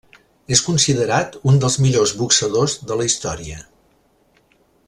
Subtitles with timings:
[0.55, 3.63] És considerat un dels millors boxadors de la història.